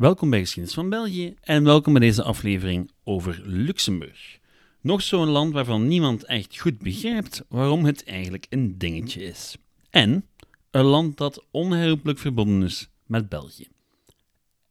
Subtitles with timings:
[0.00, 4.38] Welkom bij Geschiedenis van België en welkom bij deze aflevering over Luxemburg.
[4.80, 9.56] Nog zo'n land waarvan niemand echt goed begrijpt waarom het eigenlijk een dingetje is.
[9.90, 10.26] En
[10.70, 13.68] een land dat onherroepelijk verbonden is met België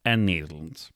[0.02, 0.92] en Nederland.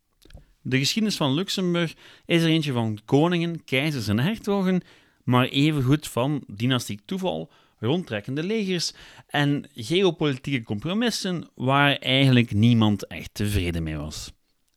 [0.62, 1.94] De geschiedenis van Luxemburg
[2.26, 4.81] is er eentje van koningen, keizers en hertogen,
[5.23, 7.52] maar evengoed van dynastiek toeval,
[7.86, 8.94] rondtrekkende legers
[9.28, 14.32] en geopolitieke compromissen waar eigenlijk niemand echt tevreden mee was.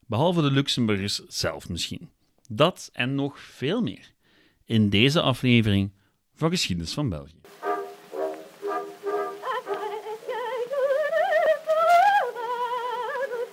[0.06, 2.10] Behalve de Luxemburgers zelf misschien.
[2.48, 4.12] Dat en nog veel meer
[4.64, 5.92] in deze aflevering
[6.34, 7.40] van Geschiedenis van België.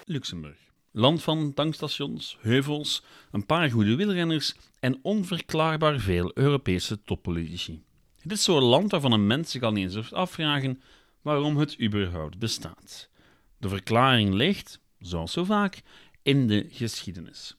[0.06, 0.58] Luxemburg.
[0.92, 7.84] Land van tankstations, heuvels, een paar goede wielrenners en onverklaarbaar veel Europese toppolitici.
[8.24, 10.82] Het is zo'n land waarvan een mens zich al niet eens hoeft afvragen
[11.22, 13.10] waarom het überhaupt bestaat.
[13.58, 15.82] De verklaring ligt, zoals zo vaak,
[16.22, 17.56] in de geschiedenis.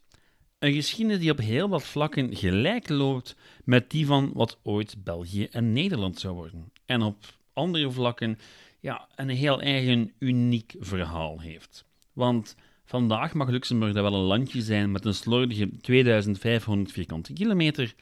[0.59, 5.45] Een geschiedenis die op heel wat vlakken gelijk loopt met die van wat ooit België
[5.45, 6.73] en Nederland zou worden.
[6.87, 7.17] En op
[7.53, 8.39] andere vlakken
[8.81, 11.85] ja, een heel eigen uniek verhaal heeft.
[12.13, 17.95] Want vandaag mag Luxemburg wel een landje zijn met een slordige 2500 vierkante kilometer.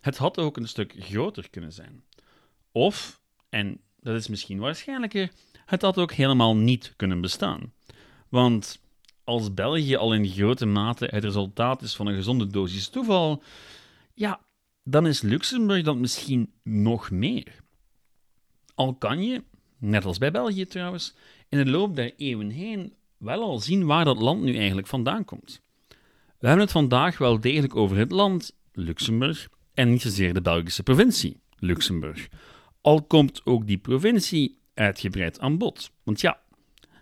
[0.00, 2.02] Het had ook een stuk groter kunnen zijn.
[2.78, 5.30] Of, en dat is misschien waarschijnlijker,
[5.66, 7.72] het had ook helemaal niet kunnen bestaan.
[8.28, 8.80] Want
[9.24, 13.42] als België al in grote mate het resultaat is van een gezonde dosis toeval,
[14.14, 14.40] ja,
[14.82, 17.54] dan is Luxemburg dat misschien nog meer.
[18.74, 19.42] Al kan je,
[19.78, 21.14] net als bij België trouwens,
[21.48, 25.24] in de loop der eeuwen heen wel al zien waar dat land nu eigenlijk vandaan
[25.24, 25.60] komt.
[26.38, 30.82] We hebben het vandaag wel degelijk over het land, Luxemburg, en niet zozeer de Belgische
[30.82, 32.28] provincie, Luxemburg.
[32.80, 35.90] Al komt ook die provincie uitgebreid aan bod.
[36.02, 36.40] Want ja,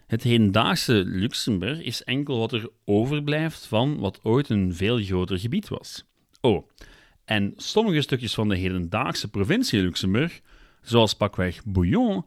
[0.07, 5.69] het hedendaagse Luxemburg is enkel wat er overblijft van wat ooit een veel groter gebied
[5.69, 6.05] was.
[6.41, 6.69] Oh,
[7.25, 10.41] en sommige stukjes van de hedendaagse provincie Luxemburg,
[10.81, 12.25] zoals pakweg Bouillon,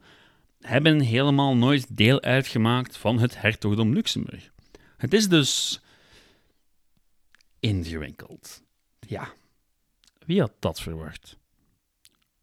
[0.60, 4.50] hebben helemaal nooit deel uitgemaakt van het hertogdom Luxemburg.
[4.96, 5.80] Het is dus
[7.60, 8.62] ingewikkeld.
[9.06, 9.32] Ja,
[10.26, 11.38] wie had dat verwacht?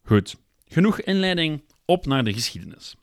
[0.02, 0.36] Goed,
[0.68, 2.94] genoeg inleiding, op naar de geschiedenis.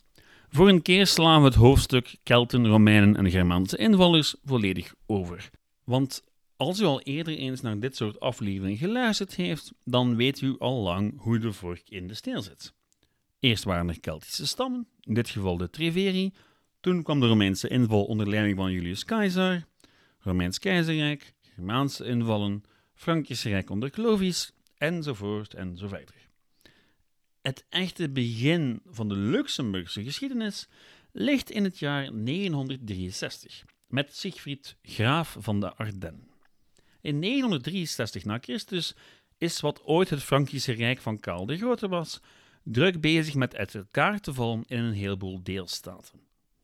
[0.49, 5.49] Voor een keer slaan we het hoofdstuk Kelten, Romeinen en Germaanse invallers volledig over.
[5.83, 6.23] Want
[6.57, 10.81] als u al eerder eens naar dit soort afleveringen geluisterd heeft, dan weet u al
[10.81, 12.73] lang hoe de vork in de steel zit.
[13.39, 16.33] Eerst waren er Keltische stammen, in dit geval de Treveri.
[16.79, 19.63] Toen kwam de Romeinse inval onder leiding van Julius Caesar,
[20.19, 26.15] Romeins keizerrijk, Germaanse invallen, Frankische rijk onder Clovis, enzovoort en zo verder.
[27.45, 30.67] Het echte begin van de Luxemburgse geschiedenis
[31.11, 36.27] ligt in het jaar 963 met Siegfried, graaf van de Ardennen.
[37.01, 38.95] In 963 na Christus
[39.37, 42.21] is wat ooit het Frankische Rijk van Karel de Grote was,
[42.63, 46.19] druk bezig met uit elkaar te vallen in een heleboel deelstaten.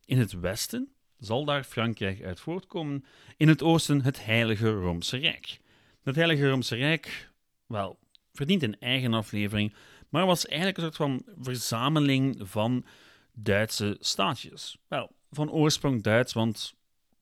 [0.06, 3.06] In het westen zal daar Frankrijk uit voortkomen,
[3.38, 5.59] in het oosten het Heilige Romeinse Rijk.
[6.03, 7.30] Het Heilige Romeinse Rijk,
[7.66, 8.00] wel,
[8.34, 9.74] verdient een eigen aflevering,
[10.11, 12.85] maar was eigenlijk een soort van verzameling van
[13.33, 14.77] Duitse staatjes.
[14.88, 16.73] Wel, van oorsprong Duits, want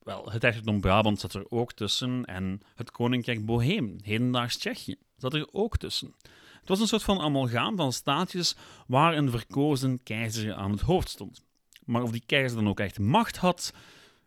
[0.04, 5.34] wel, het hertogdom Brabant zat er ook tussen en het koninkrijk Boheem, hedendaags Tsjechië, zat
[5.34, 6.16] er ook tussen.
[6.60, 8.56] Het was een soort van amalgaam van staatjes
[8.88, 11.42] waar een verkozen keizer aan het hoofd stond.
[11.86, 13.74] Maar of die keizer dan ook echt macht had,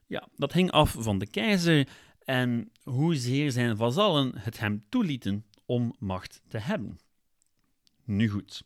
[0.06, 1.88] ja, dat hing af van de keizer
[2.24, 6.98] en hoezeer zijn vazallen het hem toelieten om macht te hebben.
[8.16, 8.62] Nu goed.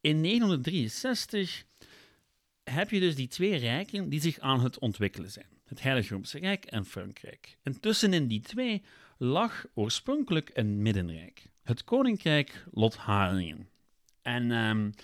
[0.00, 1.64] In 963
[2.64, 5.46] heb je dus die twee rijken die zich aan het ontwikkelen zijn.
[5.64, 7.56] Het Heilige Romeinse Rijk en Frankrijk.
[7.62, 8.82] En tussenin die twee
[9.18, 11.46] lag oorspronkelijk een middenrijk.
[11.62, 13.68] Het Koninkrijk Lotharingen.
[14.22, 14.94] En um,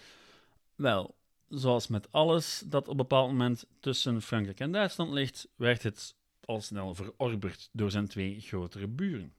[0.74, 1.14] wel,
[1.48, 6.14] zoals met alles dat op een bepaald moment tussen Frankrijk en Duitsland ligt, werd het
[6.44, 9.32] al snel verorberd door zijn twee grotere buren.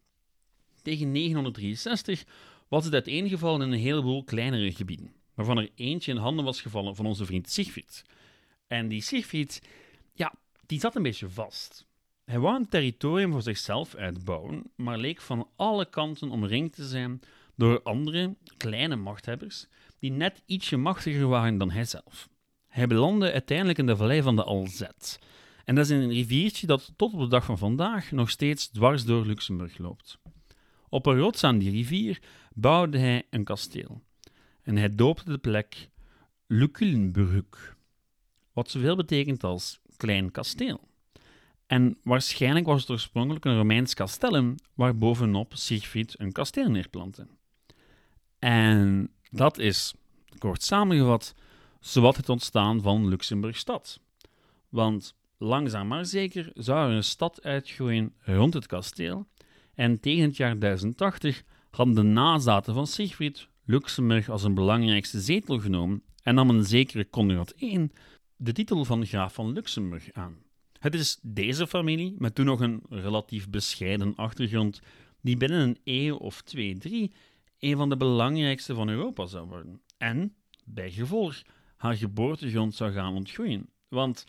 [0.81, 2.25] Tegen 963
[2.71, 6.95] was het uiteengevallen in een heleboel kleinere gebieden, waarvan er eentje in handen was gevallen
[6.95, 8.03] van onze vriend Siegfried.
[8.67, 9.61] En die Siegfried,
[10.13, 10.33] ja,
[10.65, 11.85] die zat een beetje vast.
[12.25, 17.19] Hij wou een territorium voor zichzelf uitbouwen, maar leek van alle kanten omringd te zijn
[17.55, 19.67] door andere, kleine machthebbers,
[19.99, 22.29] die net ietsje machtiger waren dan hijzelf.
[22.67, 25.19] Hij belandde uiteindelijk in de vallei van de Alzette.
[25.65, 29.05] En dat is een riviertje dat tot op de dag van vandaag nog steeds dwars
[29.05, 30.19] door Luxemburg loopt.
[30.91, 32.19] Op een rots aan die rivier
[32.53, 34.01] bouwde hij een kasteel.
[34.61, 35.89] En hij doopte de plek
[36.47, 37.77] Luculenbrug,
[38.53, 40.87] wat zoveel betekent als klein kasteel.
[41.67, 47.27] En waarschijnlijk was het oorspronkelijk een Romeins castellum waar bovenop Siegfried een kasteel neerplantte.
[48.39, 49.93] En dat is,
[50.37, 51.35] kort samengevat,
[51.79, 53.99] zowat het ontstaan van Luxemburgstad.
[54.69, 59.27] Want langzaam maar zeker zou er een stad uitgroeien rond het kasteel.
[59.75, 65.59] En tegen het jaar 1080 hadden de nazaten van Siegfried Luxemburg als een belangrijkste zetel
[65.59, 67.89] genomen en nam een zekere Conrad I
[68.35, 70.37] de titel van graaf van Luxemburg aan.
[70.79, 74.81] Het is deze familie, met toen nog een relatief bescheiden achtergrond,
[75.21, 77.13] die binnen een eeuw of twee, drie
[77.59, 79.81] een van de belangrijkste van Europa zou worden.
[79.97, 80.35] En,
[80.65, 81.41] bij gevolg,
[81.75, 83.69] haar geboortegrond zou gaan ontgroeien.
[83.87, 84.25] Want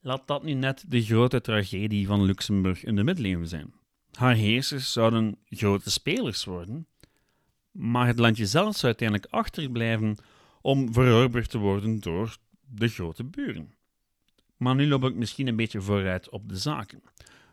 [0.00, 3.72] laat dat nu net de grote tragedie van Luxemburg in de middeleeuwen zijn.
[4.18, 6.86] Haar heersers zouden grote spelers worden,
[7.70, 10.16] maar het landje zelf zou uiteindelijk achterblijven
[10.60, 12.36] om verorberd te worden door
[12.66, 13.72] de grote buren.
[14.56, 17.02] Maar nu loop ik misschien een beetje vooruit op de zaken.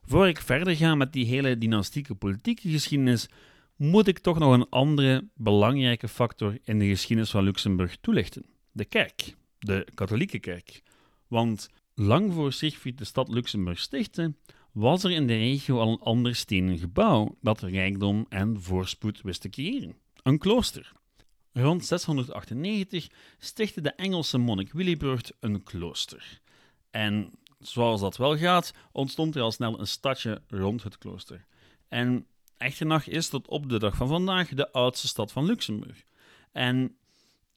[0.05, 3.29] Voor ik verder ga met die hele dynastieke politieke geschiedenis,
[3.75, 8.85] moet ik toch nog een andere belangrijke factor in de geschiedenis van Luxemburg toelichten: de
[8.85, 10.81] kerk, de katholieke kerk.
[11.27, 14.33] Want lang voor Siegfried de stad Luxemburg stichtte,
[14.75, 19.41] was er in de regio al een ander stenen gebouw dat rijkdom en voorspoed wist
[19.41, 20.91] te creëren: een klooster.
[21.51, 23.07] Rond 698
[23.37, 26.41] stichtte de Engelse monnik Willibrord een klooster.
[26.91, 31.45] En zoals dat wel gaat, ontstond er al snel een stadje rond het klooster.
[31.87, 32.25] En
[32.57, 36.03] Echternach is tot op de dag van vandaag de oudste stad van Luxemburg.
[36.51, 36.97] En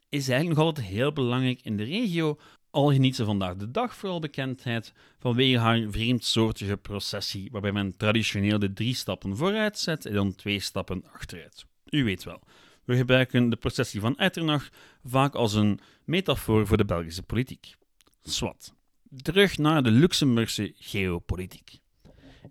[0.08, 2.38] is eigenlijk nog altijd heel belangrijk in de regio,
[2.78, 8.58] al geniet ze vandaag de dag vooral bekendheid vanwege haar vreemdsoortige processie, waarbij men traditioneel
[8.58, 11.66] de drie stappen vooruit zet en dan twee stappen achteruit.
[11.90, 12.42] U weet wel,
[12.84, 14.68] we gebruiken de processie van Echternach
[15.04, 17.76] vaak als een metafoor voor de Belgische politiek.
[18.22, 18.74] Swat.
[19.22, 21.78] Terug naar de Luxemburgse geopolitiek.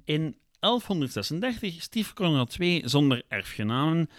[0.04, 4.10] In 1136 stief Conrad II zonder erfgenamen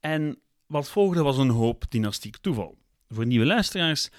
[0.00, 2.78] en wat volgde was een hoop dynastiek toeval.
[3.08, 4.10] Voor nieuwe luisteraars,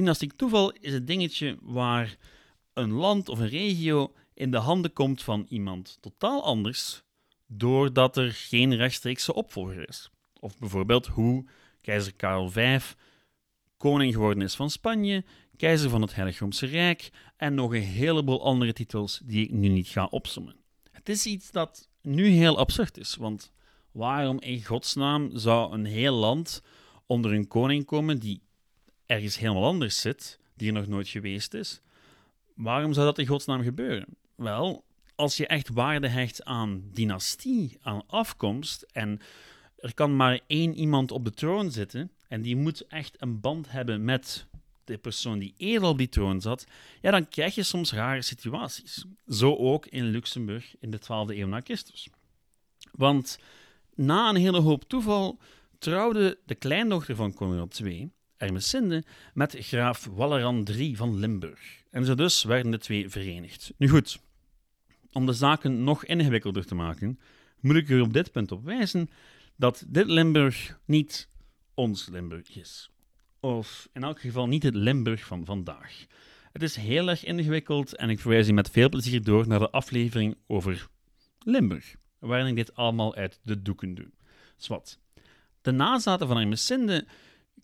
[0.00, 2.16] dynastiek toeval is het dingetje waar
[2.72, 7.02] een land of een regio in de handen komt van iemand totaal anders,
[7.46, 10.10] doordat er geen rechtstreekse opvolger is.
[10.38, 11.44] Of bijvoorbeeld hoe
[11.80, 12.80] keizer Karel V
[13.76, 15.24] koning geworden is van Spanje,
[15.56, 19.68] keizer van het Heilig Roomse Rijk en nog een heleboel andere titels die ik nu
[19.68, 20.56] niet ga opsommen.
[20.90, 23.52] Het is iets dat nu heel absurd is, want
[23.92, 26.62] waarom in godsnaam zou een heel land
[27.06, 28.42] onder een koning komen die
[29.10, 31.80] ergens helemaal anders zit, die er nog nooit geweest is?
[32.54, 34.06] Waarom zou dat in godsnaam gebeuren?
[34.34, 34.84] Wel,
[35.14, 39.20] als je echt waarde hecht aan dynastie, aan afkomst en
[39.76, 43.70] er kan maar één iemand op de troon zitten en die moet echt een band
[43.70, 44.46] hebben met
[44.84, 46.66] de persoon die eerder op die troon zat,
[47.00, 49.04] ja, dan krijg je soms rare situaties.
[49.28, 52.08] Zo ook in Luxemburg in de 12e eeuw na Christus.
[52.92, 53.38] Want
[53.94, 55.38] na een hele hoop toeval
[55.78, 58.10] trouwde de kleindochter van Conrad II,
[58.40, 59.04] Ermesinde,
[59.34, 61.82] met graaf Walleran III van Limburg.
[61.90, 63.72] En zo dus werden de twee verenigd.
[63.76, 64.20] Nu goed,
[65.12, 67.18] om de zaken nog ingewikkelder te maken,
[67.60, 69.10] moet ik er op dit punt op wijzen
[69.56, 71.28] dat dit Limburg niet
[71.74, 72.90] ons Limburg is.
[73.40, 76.06] Of in elk geval niet het Limburg van vandaag.
[76.52, 79.70] Het is heel erg ingewikkeld en ik verwijs u met veel plezier door naar de
[79.70, 80.88] aflevering over
[81.38, 84.10] Limburg, waarin ik dit allemaal uit de doeken doe.
[84.56, 84.98] Zwat.
[85.62, 87.06] De nazaten van Ermesinde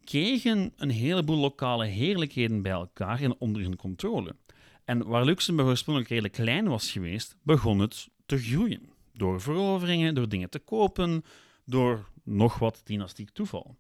[0.07, 4.37] kregen een heleboel lokale heerlijkheden bij elkaar en onder hun controle.
[4.85, 8.91] En waar Luxemburg oorspronkelijk redelijk klein was geweest, begon het te groeien.
[9.13, 11.25] Door veroveringen, door dingen te kopen,
[11.65, 13.77] door nog wat dynastiek toeval.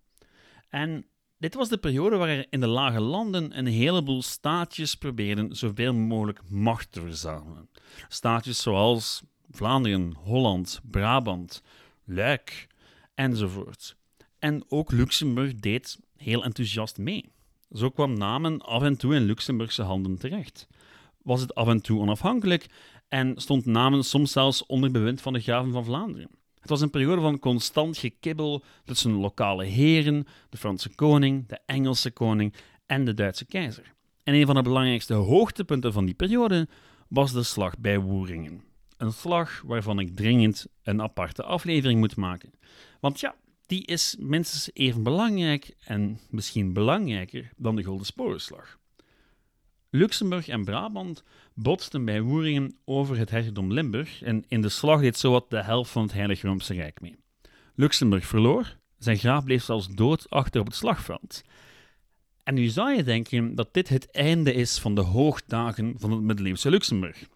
[0.68, 1.06] En
[1.38, 6.40] dit was de periode waarin in de lage landen een heleboel staatjes probeerden zoveel mogelijk
[6.49, 7.68] macht te verzamelen.
[8.09, 11.62] Staatjes zoals Vlaanderen, Holland, Brabant,
[12.04, 12.66] Luik
[13.14, 13.97] enzovoort.
[14.46, 17.28] En ook Luxemburg deed heel enthousiast mee.
[17.70, 20.66] Zo kwam Namen af en toe in Luxemburgse handen terecht.
[21.22, 22.66] Was het af en toe onafhankelijk
[23.08, 26.30] en stond Namen soms zelfs onder bewind van de graven van Vlaanderen.
[26.60, 32.10] Het was een periode van constant gekibbel tussen lokale heren, de Franse koning, de Engelse
[32.10, 32.54] koning
[32.86, 33.94] en de Duitse keizer.
[34.22, 36.68] En een van de belangrijkste hoogtepunten van die periode
[37.08, 38.62] was de slag bij Woeringen.
[38.96, 42.52] Een slag waarvan ik dringend een aparte aflevering moet maken.
[43.00, 43.34] Want ja,
[43.66, 48.78] die is minstens even belangrijk en misschien belangrijker dan de Golden Sporenslag.
[49.90, 51.23] Luxemburg en Brabant
[51.54, 55.90] botsten bij Woeringen over het hertogdom Limburg en in de slag deed zowat de helft
[55.90, 57.16] van het Heilig Roomse Rijk mee.
[57.75, 61.42] Luxemburg verloor, zijn graaf bleef zelfs dood achter op het slagveld.
[62.42, 66.20] En nu zou je denken dat dit het einde is van de hoogdagen van het
[66.20, 67.26] middeleeuwse Luxemburg.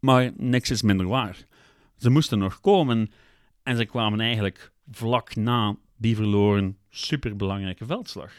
[0.00, 1.46] Maar niks is minder waar.
[1.96, 3.10] Ze moesten nog komen
[3.62, 8.32] en ze kwamen eigenlijk vlak na die verloren superbelangrijke veldslag.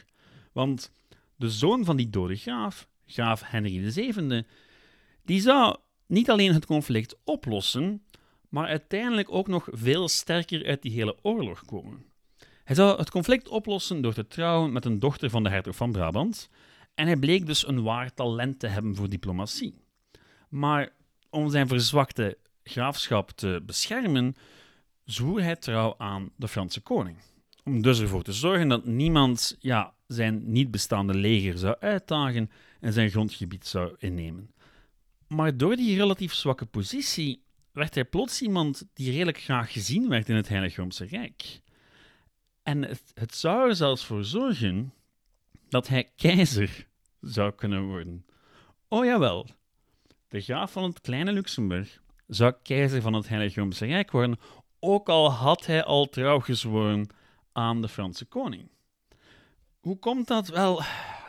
[0.51, 0.91] Want
[1.35, 4.43] de zoon van die dode graaf, graaf Henry VII,
[5.25, 8.03] die zou niet alleen het conflict oplossen,
[8.49, 12.05] maar uiteindelijk ook nog veel sterker uit die hele oorlog komen.
[12.63, 15.91] Hij zou het conflict oplossen door te trouwen met een dochter van de hertog van
[15.91, 16.49] Brabant,
[16.95, 19.75] en hij bleek dus een waar talent te hebben voor diplomatie.
[20.49, 20.89] Maar
[21.29, 24.35] om zijn verzwakte graafschap te beschermen,
[25.05, 27.17] zwoer hij trouw aan de Franse koning.
[27.63, 32.93] Om dus ervoor te zorgen dat niemand ja, zijn niet bestaande leger zou uitdagen en
[32.93, 34.53] zijn grondgebied zou innemen.
[35.27, 40.29] Maar door die relatief zwakke positie werd hij plots iemand die redelijk graag gezien werd
[40.29, 41.61] in het Heilige Roomse Rijk.
[42.63, 42.81] En
[43.13, 44.93] het, zou er zelfs voor zorgen
[45.69, 46.87] dat hij keizer
[47.21, 48.25] zou kunnen worden.
[48.87, 49.47] Oh jawel,
[50.27, 54.39] de graaf van het kleine Luxemburg zou keizer van het Heilige Roomse Rijk worden,
[54.83, 57.07] ook al had hij al trouw gezworen
[57.51, 58.69] aan de Franse koning.
[59.79, 60.47] Hoe komt dat?
[60.47, 60.81] Wel,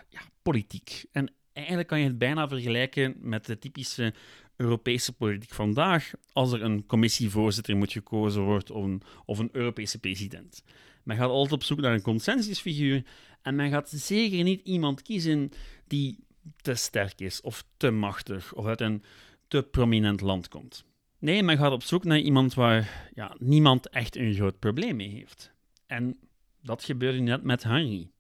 [0.09, 1.05] ja, politiek.
[1.13, 4.15] En eigenlijk kan je het bijna vergelijken met de typische
[4.57, 9.99] Europese politiek vandaag, als er een commissievoorzitter moet gekozen worden of een, of een Europese
[9.99, 10.65] president.
[11.03, 13.05] Men gaat altijd op zoek naar een consensusfiguur
[13.43, 15.51] en men gaat zeker niet iemand kiezen
[15.87, 16.25] die
[16.57, 19.03] te sterk is of te machtig of uit een
[19.49, 20.85] te prominent land komt.
[21.19, 25.09] Nee, men gaat op zoek naar iemand waar ja, niemand echt een groot probleem mee
[25.09, 25.53] heeft.
[25.87, 26.19] En
[26.63, 28.11] dat gebeurde net met Henry.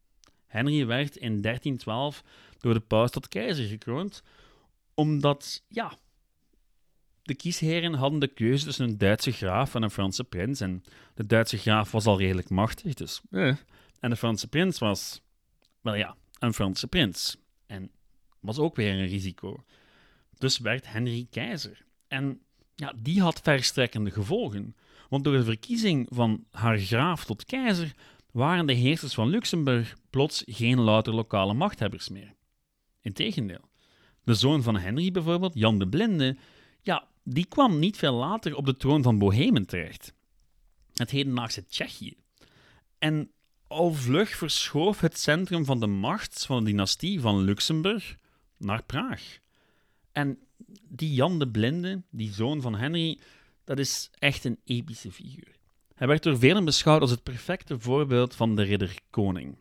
[0.47, 2.23] Henry werd in 1312
[2.59, 4.23] door de paus tot keizer gekroond,
[4.95, 5.99] omdat, ja,
[7.23, 10.61] de kiesheren hadden de keuze tussen een Duitse graaf en een Franse prins.
[10.61, 10.85] En
[11.15, 13.21] de Duitse graaf was al redelijk machtig, dus.
[13.31, 13.57] Eh.
[14.01, 15.21] En de Franse prins was,
[15.81, 17.37] wel ja, een Franse prins.
[17.67, 17.91] En
[18.41, 19.65] was ook weer een risico.
[20.39, 21.85] Dus werd Henry keizer.
[22.09, 22.41] En
[22.75, 24.77] ja, die had verstrekkende gevolgen.
[25.09, 27.95] Want door de verkiezing van haar graaf tot keizer
[28.31, 32.35] waren de heersers van Luxemburg plots geen louter lokale machthebbers meer.
[33.01, 33.69] Integendeel.
[34.25, 36.37] De zoon van Henry bijvoorbeeld, Jan de Blinde,
[36.83, 40.15] ja, die kwam niet veel later op de troon van Bohemen terecht.
[40.95, 42.17] Het hedendaagse Tsjechië.
[42.99, 43.31] En
[43.67, 48.17] al vlug verschoof het centrum van de macht van de dynastie van Luxemburg
[48.59, 49.39] naar Praag.
[50.13, 50.39] En
[50.89, 53.19] die Jan de Blinde, die zoon van Henry,
[53.65, 55.57] dat is echt een epische figuur.
[55.95, 59.57] Hij werd door velen beschouwd als het perfecte voorbeeld van de ridder-koning.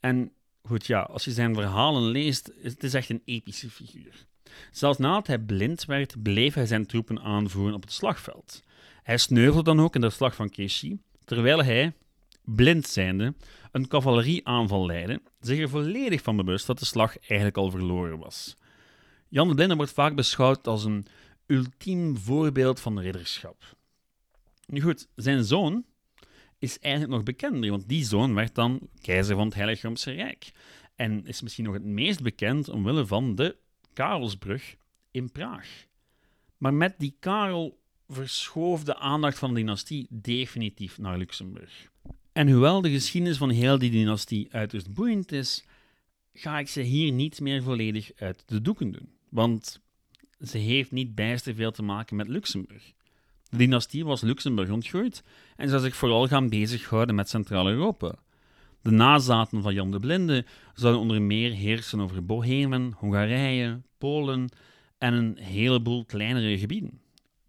[0.00, 4.26] En goed, ja, als je zijn verhalen leest, het is echt een epische figuur.
[4.70, 8.62] Zelfs nadat hij blind werd, bleef hij zijn troepen aanvoeren op het slagveld.
[9.02, 11.92] Hij sneuvelde dan ook in de slag van Clichy, terwijl hij,
[12.44, 13.34] blind zijnde,
[13.72, 18.56] een cavalerieaanval leidde, zich er volledig van bewust dat de slag eigenlijk al verloren was.
[19.32, 21.06] Jan de Blinde wordt vaak beschouwd als een
[21.46, 23.76] ultiem voorbeeld van ridderschap.
[24.66, 25.84] Nu goed, zijn zoon
[26.58, 30.50] is eigenlijk nog bekender, want die zoon werd dan keizer van het Heilige Roomse Rijk.
[30.94, 33.56] En is misschien nog het meest bekend omwille van de
[33.92, 34.76] Karelsbrug
[35.10, 35.86] in Praag.
[36.56, 41.90] Maar met die Karel verschoof de aandacht van de dynastie definitief naar Luxemburg.
[42.32, 45.64] En hoewel de geschiedenis van heel die dynastie uiterst boeiend is,
[46.32, 49.18] ga ik ze hier niet meer volledig uit de doeken doen.
[49.30, 49.80] Want
[50.40, 52.92] ze heeft niet bijster veel te maken met Luxemburg.
[53.48, 55.22] De dynastie was Luxemburg ontgroeid
[55.56, 58.14] en zou zich vooral gaan bezighouden met Centraal-Europa.
[58.82, 60.44] De nazaten van Jan de Blinde
[60.74, 64.48] zouden onder meer heersen over Bohemen, Hongarije, Polen
[64.98, 67.00] en een heleboel kleinere gebieden.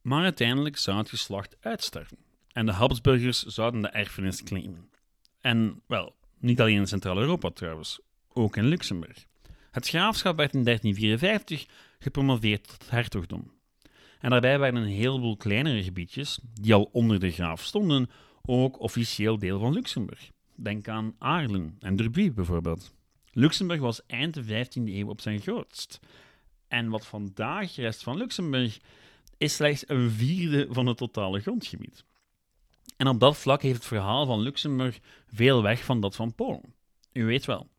[0.01, 2.17] Maar uiteindelijk zou het geslacht uitsterven
[2.53, 4.89] en de Habsburgers zouden de erfenis claimen.
[5.41, 8.00] En wel, niet alleen in Centraal-Europa trouwens,
[8.33, 9.25] ook in Luxemburg.
[9.71, 11.65] Het graafschap werd in 1354
[11.99, 13.51] gepromoveerd tot hertogdom.
[14.19, 18.09] En daarbij werden een heleboel kleinere gebiedjes, die al onder de graaf stonden,
[18.41, 20.31] ook officieel deel van Luxemburg.
[20.55, 22.93] Denk aan Aarlen en Derby bijvoorbeeld.
[23.31, 25.99] Luxemburg was eind de 15e eeuw op zijn grootst.
[26.67, 28.79] En wat vandaag rest van Luxemburg
[29.37, 32.05] is slechts een vierde van het totale grondgebied.
[32.97, 36.73] En op dat vlak heeft het verhaal van Luxemburg veel weg van dat van Polen.
[37.11, 37.69] U weet wel,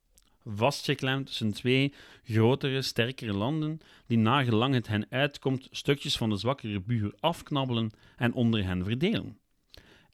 [0.44, 1.94] vastgeklemd tussen twee
[2.24, 8.32] grotere, sterkere landen, die nagelang het hen uitkomt stukjes van de zwakkere buur afknabbelen en
[8.32, 9.38] onder hen verdelen.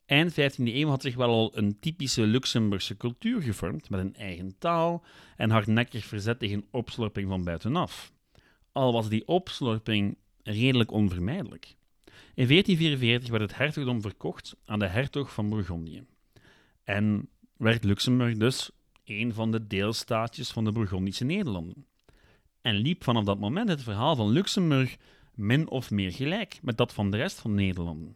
[0.05, 4.57] Eind 15e eeuw had zich wel al een typische Luxemburgse cultuur gevormd, met een eigen
[4.57, 5.03] taal
[5.35, 8.11] en hardnekkig verzet tegen opslorping van buitenaf.
[8.71, 11.75] Al was die opslorping redelijk onvermijdelijk.
[12.33, 16.03] In 1444 werd het hertogdom verkocht aan de hertog van Bourgondië.
[16.83, 18.71] En werd Luxemburg dus
[19.09, 21.85] een van de deelstaatjes van de Bourgondische Nederlanden.
[22.61, 24.97] En liep vanaf dat moment het verhaal van Luxemburg
[25.35, 28.15] min of meer gelijk met dat van de rest van Nederlanden.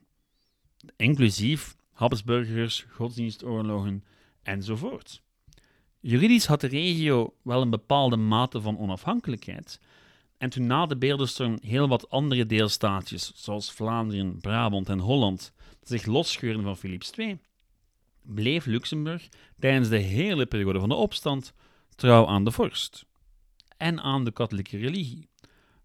[0.95, 4.03] Inclusief Habsburgers, godsdienstoorlogen
[4.41, 5.21] enzovoort.
[5.99, 9.79] Juridisch had de regio wel een bepaalde mate van onafhankelijkheid,
[10.37, 16.05] en toen na de beeldenstorm heel wat andere deelstaatjes, zoals Vlaanderen, Brabant en Holland, zich
[16.05, 17.39] losscheurden van Philips II,
[18.23, 21.53] bleef Luxemburg tijdens de hele periode van de opstand
[21.95, 23.05] trouw aan de vorst
[23.77, 25.27] en aan de katholieke religie.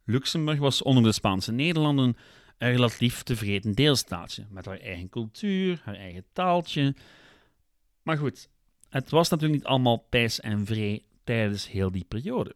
[0.04, 2.16] Luxemburg was onder de Spaanse Nederlanden
[2.58, 6.94] een relatief tevreden deelstaatje, met haar eigen cultuur, haar eigen taaltje.
[8.02, 8.48] Maar goed,
[8.88, 12.54] het was natuurlijk niet allemaal pijs en vree tijdens heel die periode.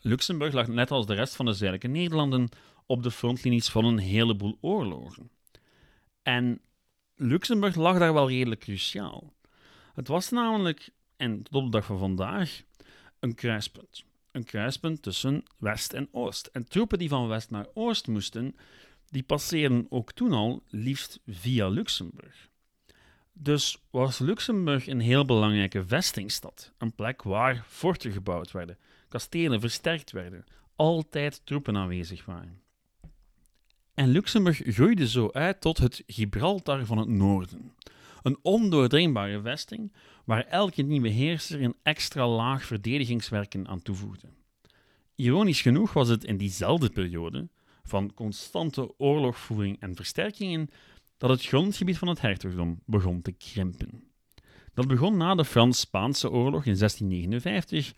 [0.00, 2.48] Luxemburg lag net als de rest van de zuidelijke Nederlanden
[2.86, 5.30] op de frontlinies van een heleboel oorlogen.
[6.22, 6.60] En
[7.22, 9.32] Luxemburg lag daar wel redelijk cruciaal.
[9.94, 12.62] Het was namelijk, en tot op de dag van vandaag,
[13.20, 14.04] een kruispunt.
[14.30, 16.46] Een kruispunt tussen West en Oost.
[16.46, 18.56] En troepen die van West naar Oost moesten,
[19.08, 22.48] die passeerden ook toen al liefst via Luxemburg.
[23.32, 30.10] Dus was Luxemburg een heel belangrijke vestingstad, een plek waar forten gebouwd werden, kastelen versterkt
[30.10, 30.44] werden,
[30.76, 32.62] altijd troepen aanwezig waren.
[33.94, 37.72] En Luxemburg groeide zo uit tot het Gibraltar van het Noorden.
[38.22, 39.92] Een ondoordringbare vesting
[40.24, 44.28] waar elke nieuwe heerser een extra laag verdedigingswerken aan toevoegde.
[45.14, 47.48] Ironisch genoeg was het in diezelfde periode,
[47.82, 50.68] van constante oorlogvoering en versterkingen,
[51.16, 54.04] dat het grondgebied van het hertogdom begon te krimpen.
[54.74, 57.92] Dat begon na de Frans-Spaanse oorlog in 1659,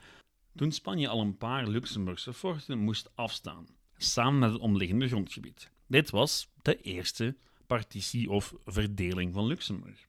[0.57, 5.73] toen Spanje al een paar Luxemburgse forten moest afstaan, samen met het omliggende grondgebied.
[5.95, 7.37] Dit was de eerste
[7.67, 10.07] partitie of verdeling van Luxemburg.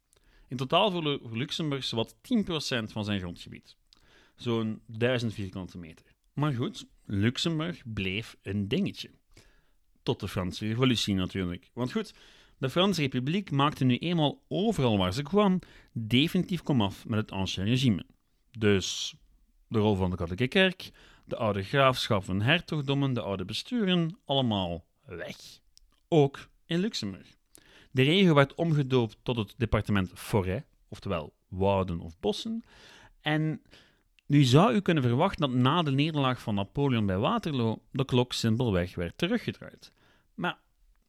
[0.47, 2.17] In totaal verloor Luxemburg zowat 10%
[2.91, 3.75] van zijn grondgebied.
[4.35, 6.05] Zo'n 1000 vierkante meter.
[6.33, 9.09] Maar goed, Luxemburg bleef een dingetje.
[10.03, 11.69] Tot de Franse Revolutie natuurlijk.
[11.73, 12.13] Want goed,
[12.57, 15.59] de Franse Republiek maakte nu eenmaal overal waar ze kwam
[15.91, 18.05] definitief komaf met het Ancien regime.
[18.51, 19.15] Dus
[19.67, 20.91] de rol van de katholieke kerk,
[21.25, 25.63] de oude graafschappen en hertogdommen, de oude besturen, allemaal weg.
[26.15, 27.35] Ook in Luxemburg.
[27.91, 32.63] De regio werd omgedoopt tot het departement Forêt, oftewel wouden of bossen.
[33.21, 33.61] En
[34.25, 38.33] nu zou u kunnen verwachten dat na de nederlaag van Napoleon bij Waterloo de klok
[38.33, 39.91] simpelweg werd teruggedraaid.
[40.33, 40.57] Maar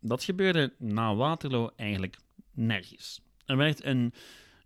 [0.00, 2.18] dat gebeurde na Waterloo eigenlijk
[2.52, 3.20] nergens.
[3.44, 4.12] Er werd een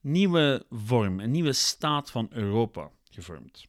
[0.00, 3.66] nieuwe vorm, een nieuwe staat van Europa gevormd.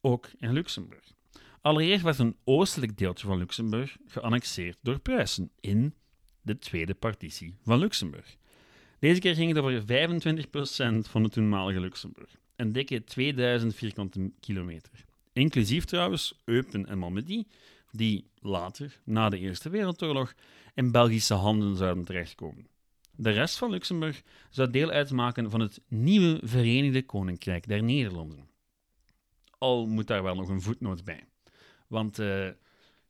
[0.00, 1.12] Ook in Luxemburg.
[1.60, 5.94] Allereerst werd een oostelijk deeltje van Luxemburg geannexeerd door Pruisen in
[6.48, 8.36] de tweede partitie van Luxemburg.
[8.98, 12.30] Deze keer ging het over 25% van het toenmalige Luxemburg.
[12.56, 15.04] Een dikke 2000 vierkante kilometer.
[15.32, 17.44] Inclusief trouwens Eupen en Malmedy,
[17.90, 20.34] die later, na de Eerste Wereldoorlog,
[20.74, 22.66] in Belgische handen zouden terechtkomen.
[23.16, 28.48] De rest van Luxemburg zou deel uitmaken van het nieuwe Verenigde Koninkrijk der Nederlanden.
[29.58, 31.24] Al moet daar wel nog een voetnoot bij.
[31.86, 32.48] Want uh,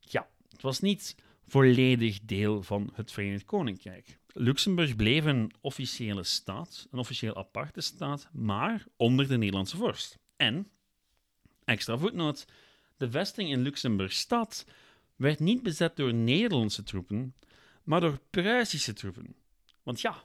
[0.01, 1.17] ja, het was niet
[1.49, 4.19] volledig deel van het Verenigd Koninkrijk.
[4.33, 10.19] Luxemburg bleef een officiële staat, een officieel aparte staat, maar onder de Nederlandse vorst.
[10.37, 10.71] En,
[11.65, 12.47] extra voetnoot,
[12.97, 14.67] de vesting in Luxemburg-stad
[15.17, 17.35] werd niet bezet door Nederlandse troepen,
[17.85, 19.35] maar door Pruisische troepen.
[19.83, 20.23] Want ja,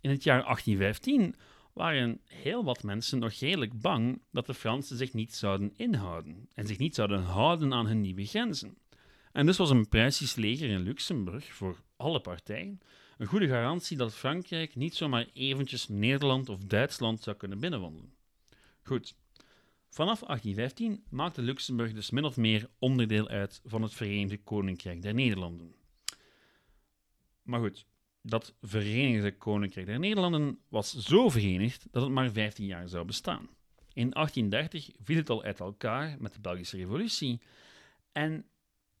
[0.00, 1.34] in het jaar 1815
[1.72, 6.66] waren heel wat mensen nog redelijk bang dat de Fransen zich niet zouden inhouden en
[6.66, 8.78] zich niet zouden houden aan hun nieuwe grenzen.
[9.36, 12.80] En dus was een Pruisisch leger in Luxemburg voor alle partijen
[13.18, 18.14] een goede garantie dat Frankrijk niet zomaar eventjes Nederland of Duitsland zou kunnen binnenwandelen.
[18.82, 19.16] Goed,
[19.88, 25.14] vanaf 1815 maakte Luxemburg dus min of meer onderdeel uit van het Verenigde Koninkrijk der
[25.14, 25.74] Nederlanden.
[27.42, 27.86] Maar goed,
[28.22, 33.48] dat Verenigde Koninkrijk der Nederlanden was zo verenigd dat het maar 15 jaar zou bestaan.
[33.92, 37.40] In 1830 viel het al uit elkaar met de Belgische Revolutie
[38.12, 38.46] en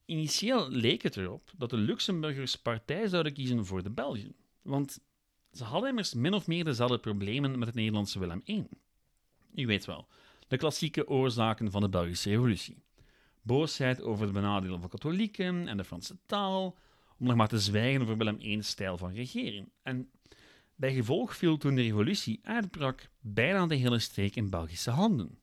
[0.06, 4.98] initieel leek het erop dat de Luxemburgers partij zouden kiezen voor de Belgen, want
[5.52, 8.66] ze hadden immers min of meer dezelfde problemen met het Nederlandse Willem I.
[9.54, 10.08] U weet wel,
[10.48, 12.84] de klassieke oorzaken van de Belgische Revolutie.
[13.42, 16.78] Boosheid over de benadeling van katholieken en de Franse taal,
[17.18, 19.70] om nog maar te zwijgen over Willem I's stijl van regeren.
[19.82, 20.10] En
[20.74, 25.38] bij gevolg viel toen de revolutie uitbrak bijna de hele streek in Belgische handen.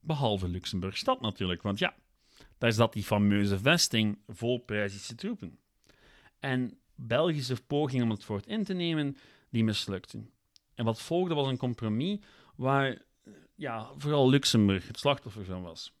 [0.00, 1.94] Behalve Luxemburg-stad natuurlijk, want ja,
[2.58, 5.58] daar zat die fameuze vesting vol Pruisische troepen.
[6.38, 9.16] En Belgische pogingen om het fort in te nemen,
[9.50, 10.30] die mislukten.
[10.74, 12.18] En wat volgde was een compromis
[12.56, 13.02] waar
[13.54, 15.92] ja, vooral Luxemburg het slachtoffer van was.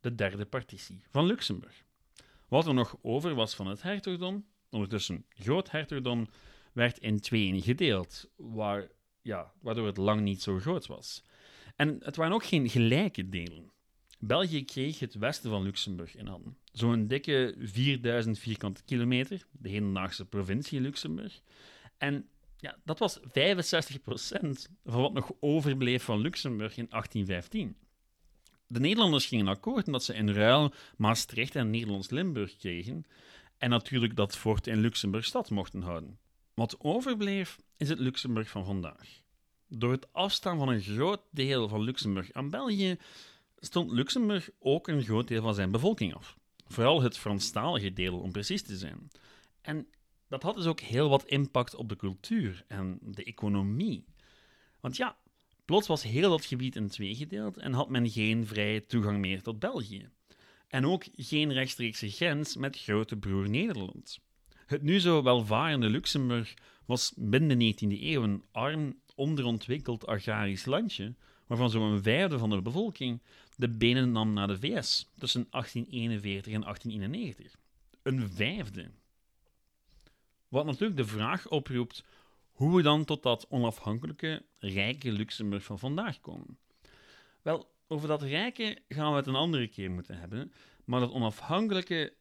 [0.00, 1.84] De derde partitie van Luxemburg.
[2.48, 6.28] Wat er nog over was van het hertogdom, ondertussen groot hertogdom,
[6.72, 8.88] werd in tweeën gedeeld, waar,
[9.22, 11.24] ja, waardoor het lang niet zo groot was.
[11.76, 13.72] En het waren ook geen gelijke delen.
[14.18, 16.56] België kreeg het westen van Luxemburg in handen.
[16.72, 21.40] Zo'n dikke 4000 vierkante kilometer, de hedendaagse provincie Luxemburg.
[21.98, 23.22] En ja, dat was 65%
[24.84, 27.76] van wat nog overbleef van Luxemburg in 1815.
[28.66, 33.04] De Nederlanders gingen akkoord omdat ze in ruil Maastricht en Nederlands-Limburg kregen
[33.58, 36.18] en natuurlijk dat fort in Luxemburg stad mochten houden.
[36.54, 39.20] Wat overbleef is het Luxemburg van vandaag.
[39.68, 42.96] Door het afstaan van een groot deel van Luxemburg aan België
[43.60, 46.36] stond Luxemburg ook een groot deel van zijn bevolking af.
[46.66, 49.10] Vooral het Franstalige deel, om precies te zijn.
[49.60, 49.86] En
[50.28, 54.04] dat had dus ook heel wat impact op de cultuur en de economie.
[54.80, 55.16] Want ja,
[55.64, 59.42] plots was heel dat gebied in twee gedeeld en had men geen vrije toegang meer
[59.42, 60.08] tot België.
[60.68, 64.18] En ook geen rechtstreekse grens met grote broer Nederland.
[64.66, 66.54] Het nu zo welvarende Luxemburg
[66.86, 71.14] was binnen de 19e eeuw een arm, onderontwikkeld agrarisch landje,
[71.46, 73.22] waarvan zo'n vijfde van de bevolking
[73.58, 77.56] de benen nam naar de VS tussen 1841 en 1891.
[78.02, 78.90] Een vijfde.
[80.48, 82.04] Wat natuurlijk de vraag oproept
[82.52, 86.58] hoe we dan tot dat onafhankelijke, rijke Luxemburg van vandaag komen.
[87.42, 90.52] Wel, over dat rijke gaan we het een andere keer moeten hebben,
[90.84, 92.14] maar dat onafhankelijke,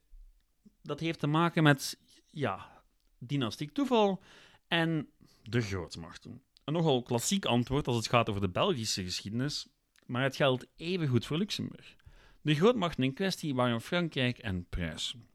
[0.81, 1.99] dat heeft te maken met,
[2.31, 2.83] ja,
[3.17, 4.21] dynastiek toeval
[4.67, 5.09] en
[5.43, 6.41] de grootmachten.
[6.63, 9.67] Een nogal klassiek antwoord als het gaat over de Belgische geschiedenis,
[10.07, 11.95] maar het geldt evengoed voor Luxemburg.
[12.41, 15.27] De grootmachten in kwestie waren Frankrijk en Pruisen.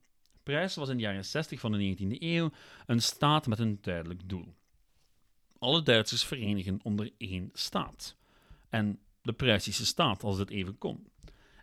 [0.42, 2.50] Pruisen was in de jaren 60 van de 19e eeuw
[2.86, 4.54] een staat met een duidelijk doel.
[5.58, 8.16] Alle Duitsers verenigen onder één staat.
[8.68, 11.06] En de Pruisische staat, als het even kon.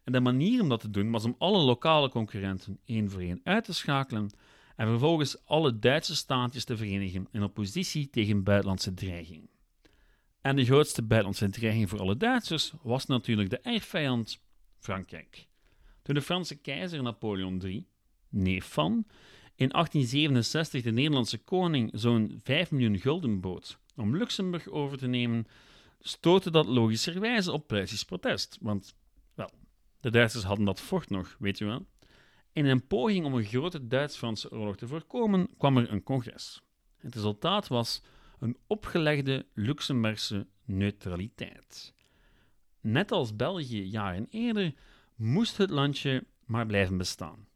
[0.03, 3.41] En de manier om dat te doen was om alle lokale concurrenten één voor één
[3.43, 4.29] uit te schakelen
[4.75, 9.49] en vervolgens alle Duitse staatjes te verenigen in oppositie tegen buitenlandse dreiging.
[10.41, 14.39] En de grootste buitenlandse voor alle Duitsers was natuurlijk de erfvijand
[14.79, 15.47] Frankrijk.
[16.01, 17.87] Toen de Franse keizer Napoleon III,
[18.29, 19.05] neef van,
[19.55, 25.45] in 1867 de Nederlandse koning zo'n 5 miljoen gulden bood om Luxemburg over te nemen,
[25.99, 28.57] stootte dat logischerwijs op Pruisisch protest.
[28.61, 28.95] Want,
[29.33, 29.51] wel,
[29.99, 31.85] de Duitsers hadden dat fort nog, weet u wel.
[32.53, 36.61] In een poging om een grote Duits-Franse oorlog te voorkomen, kwam er een congres.
[36.97, 38.01] Het resultaat was
[38.39, 41.93] een opgelegde Luxemburgse neutraliteit.
[42.81, 44.73] Net als België jaren eerder
[45.15, 47.47] moest het landje maar blijven bestaan.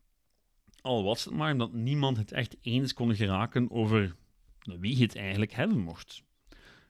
[0.81, 4.15] Al was het maar omdat niemand het echt eens kon geraken over
[4.79, 6.23] wie het eigenlijk hebben mocht.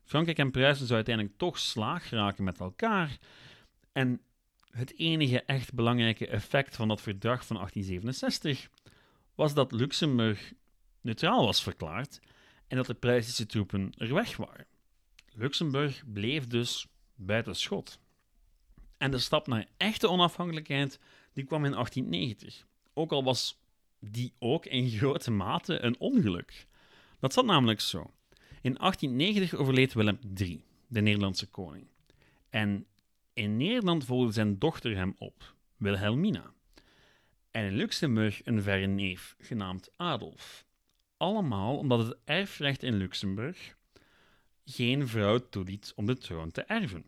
[0.04, 3.18] Frankrijk en Pruisen zou uiteindelijk toch slaag geraken met elkaar.
[3.92, 4.22] En
[4.72, 8.70] het enige echt belangrijke effect van dat verdrag van 1867
[9.36, 10.54] was dat Luxemburg
[11.02, 12.20] neutraal was verklaard
[12.68, 14.66] en dat de Pruisische troepen er weg waren.
[15.34, 18.00] Luxemburg bleef dus buiten schot.
[18.98, 21.00] En de stap naar echte onafhankelijkheid
[21.34, 22.66] die kwam in 1890.
[22.94, 23.62] Ook al was
[24.00, 26.68] die ook in grote mate een ongeluk.
[27.20, 28.14] Dat zat namelijk zo.
[28.62, 31.88] In 1890 overleed Willem III, de Nederlandse koning.
[32.50, 32.86] En
[33.34, 36.54] in Nederland volgde zijn dochter hem op, Wilhelmina.
[37.52, 40.66] En in Luxemburg een verre neef, genaamd Adolf
[41.24, 43.76] allemaal omdat het erfrecht in Luxemburg
[44.66, 47.06] geen vrouw toeliet om de troon te erven.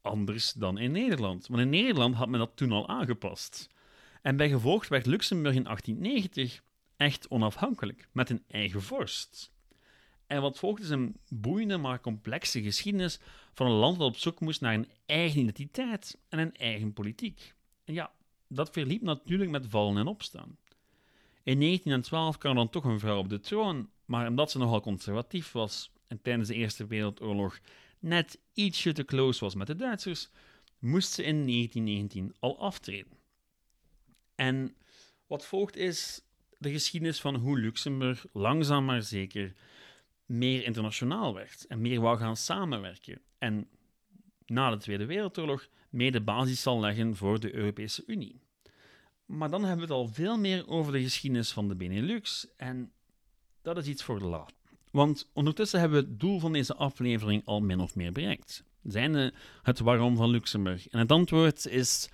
[0.00, 3.68] Anders dan in Nederland, want in Nederland had men dat toen al aangepast.
[4.22, 6.62] En bij gevolg werd Luxemburg in 1890
[6.96, 9.52] echt onafhankelijk, met een eigen vorst.
[10.26, 13.20] En wat volgde is een boeiende maar complexe geschiedenis
[13.54, 17.54] van een land dat op zoek moest naar een eigen identiteit en een eigen politiek.
[17.84, 18.12] En ja,
[18.48, 20.56] dat verliep natuurlijk met vallen en opstaan.
[21.48, 25.52] In 1912 kwam dan toch een vrouw op de troon, maar omdat ze nogal conservatief
[25.52, 27.58] was en tijdens de Eerste Wereldoorlog
[27.98, 30.28] net ietsje te close was met de Duitsers,
[30.78, 33.12] moest ze in 1919 al aftreden.
[34.34, 34.74] En
[35.26, 36.22] wat volgt is
[36.58, 39.52] de geschiedenis van hoe Luxemburg langzaam maar zeker
[40.26, 43.20] meer internationaal werd en meer wou gaan samenwerken.
[43.38, 43.68] En
[44.46, 48.40] na de Tweede Wereldoorlog meer de basis zal leggen voor de Europese Unie.
[49.28, 52.92] Maar dan hebben we het al veel meer over de geschiedenis van de Benelux en
[53.62, 54.54] dat is iets voor de laat.
[54.90, 58.64] Want ondertussen hebben we het doel van deze aflevering al min of meer bereikt.
[58.82, 60.88] Zijn het waarom van Luxemburg?
[60.88, 62.08] En het antwoord is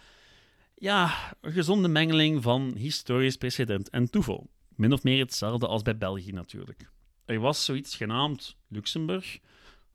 [0.74, 4.50] ja, een gezonde mengeling van historisch precedent en toeval.
[4.68, 6.90] Min of meer hetzelfde als bij België natuurlijk.
[7.24, 9.38] Er was zoiets genaamd Luxemburg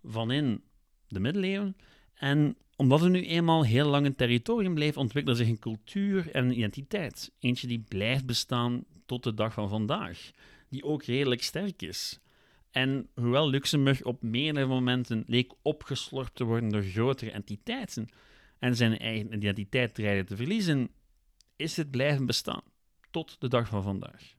[0.03, 0.63] van in
[1.07, 1.75] de middeleeuwen
[2.13, 6.45] en omdat het nu eenmaal heel lang een territorium bleef, ontwikkelde zich een cultuur en
[6.45, 7.31] een identiteit.
[7.39, 10.31] Eentje die blijft bestaan tot de dag van vandaag,
[10.69, 12.19] die ook redelijk sterk is.
[12.71, 18.09] En hoewel Luxemburg op meerdere momenten leek opgeslorpt te worden door grotere entiteiten
[18.59, 20.89] en zijn eigen identiteit dreigde te verliezen,
[21.55, 22.63] is het blijven bestaan
[23.11, 24.33] tot de dag van vandaag.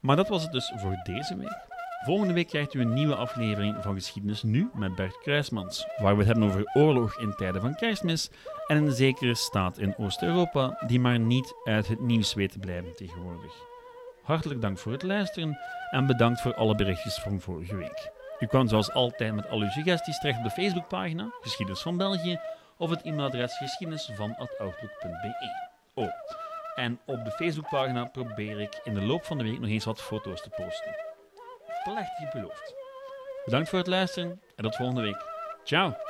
[0.00, 1.69] Maar dat was het dus voor deze week.
[2.04, 6.24] Volgende week krijgt u een nieuwe aflevering van Geschiedenis Nu met Bert Kruismans, waar we
[6.24, 8.30] het hebben over oorlog in tijden van kerstmis
[8.66, 12.96] en een zekere staat in Oost-Europa die maar niet uit het nieuws weet te blijven
[12.96, 13.52] tegenwoordig.
[14.22, 15.58] Hartelijk dank voor het luisteren
[15.90, 18.10] en bedankt voor alle berichtjes van vorige week.
[18.38, 22.40] U kan zoals altijd met al uw suggesties terecht op de Facebookpagina Geschiedenis van België
[22.76, 25.68] of het e-mailadres geschiedenisvan.outlook.be.
[25.94, 26.10] Oh,
[26.74, 30.02] en op de Facebookpagina probeer ik in de loop van de week nog eens wat
[30.02, 31.09] foto's te posten
[31.84, 32.74] plechtig beloofd.
[33.44, 35.22] Bedankt voor het luisteren en tot volgende week.
[35.64, 36.09] Ciao!